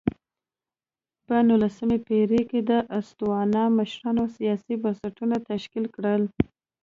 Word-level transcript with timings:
په 1.25 1.35
نولسمه 1.47 1.97
پېړۍ 2.07 2.41
کې 2.49 2.59
د 2.69 2.71
تسوانا 2.91 3.63
مشرانو 3.77 4.25
سیاسي 4.35 4.73
بنسټونه 4.83 5.35
تشکیل 5.49 5.85
کړل. 5.95 6.23